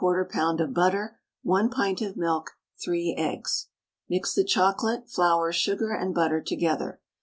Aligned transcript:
of 0.03 0.73
butter, 0.73 1.19
1 1.43 1.69
pint 1.69 2.01
of 2.01 2.17
milk, 2.17 2.53
3 2.83 3.13
eggs. 3.19 3.67
Mix 4.09 4.33
the 4.33 4.43
chocolate, 4.43 5.07
flour, 5.07 5.51
sugar, 5.51 5.91
and 5.91 6.15
butter 6.15 6.41
together. 6.41 6.99